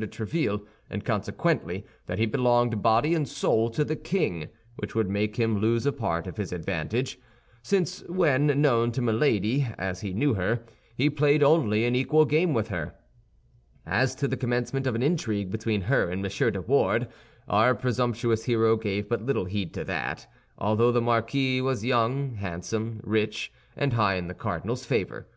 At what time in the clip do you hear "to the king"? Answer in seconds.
3.68-4.48